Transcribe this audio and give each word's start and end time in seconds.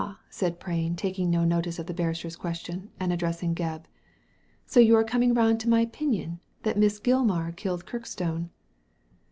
said 0.31 0.59
Prain, 0.59 0.95
taking 0.95 1.29
no 1.29 1.45
notice 1.45 1.77
of 1.77 1.85
the 1.85 1.93
barrister's 1.93 2.35
question, 2.35 2.89
and 2.99 3.13
addressing 3.13 3.53
Gebb, 3.53 3.83
"so 4.65 4.79
you 4.79 4.95
are 4.95 5.03
coming 5.03 5.31
round 5.31 5.59
to 5.59 5.69
my 5.69 5.81
opinion— 5.81 6.39
that 6.63 6.75
Miss 6.75 6.99
Gilmar 6.99 7.55
killed 7.55 7.85
Ku 7.85 7.99
kstonc." 7.99 8.49